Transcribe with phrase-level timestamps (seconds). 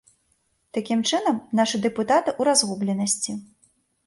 [0.77, 3.31] Такім чынам, нашы дэпутаты ў разгубленасці.